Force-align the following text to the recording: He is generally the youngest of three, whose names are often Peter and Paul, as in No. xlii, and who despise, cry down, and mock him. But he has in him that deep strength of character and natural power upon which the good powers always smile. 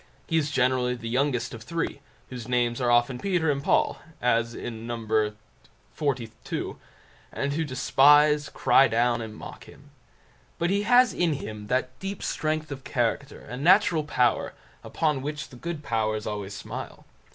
He 0.25 0.35
is 0.35 0.49
generally 0.49 0.95
the 0.95 1.07
youngest 1.09 1.53
of 1.53 1.61
three, 1.61 2.01
whose 2.31 2.47
names 2.47 2.81
are 2.81 2.89
often 2.89 3.19
Peter 3.19 3.51
and 3.51 3.63
Paul, 3.63 3.99
as 4.19 4.55
in 4.55 4.87
No. 4.87 4.97
xlii, 5.95 6.75
and 7.31 7.53
who 7.53 7.63
despise, 7.63 8.49
cry 8.49 8.87
down, 8.87 9.21
and 9.21 9.35
mock 9.35 9.65
him. 9.65 9.91
But 10.57 10.71
he 10.71 10.81
has 10.89 11.13
in 11.13 11.33
him 11.33 11.67
that 11.67 11.99
deep 11.99 12.23
strength 12.23 12.71
of 12.71 12.83
character 12.83 13.41
and 13.41 13.63
natural 13.63 14.03
power 14.03 14.55
upon 14.83 15.21
which 15.21 15.49
the 15.49 15.55
good 15.55 15.83
powers 15.83 16.25
always 16.25 16.55
smile. 16.55 17.05